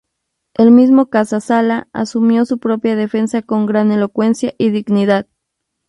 El 0.55 0.71
mismo 0.71 1.11
Casas 1.11 1.43
Sala 1.43 1.87
asumió 1.93 2.43
su 2.45 2.57
propia 2.57 2.95
defensa 2.95 3.43
con 3.43 3.67
gran 3.67 3.91
elocuencia 3.91 4.51
y 4.57 4.71
dignidad. 4.71 5.27